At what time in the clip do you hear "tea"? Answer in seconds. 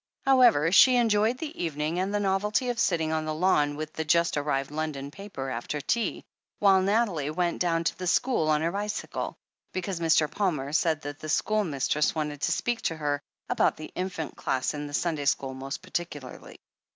5.79-6.23